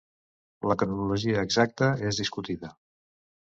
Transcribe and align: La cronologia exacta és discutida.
La 0.71 0.77
cronologia 0.83 1.45
exacta 1.49 1.91
és 2.11 2.19
discutida. 2.25 2.75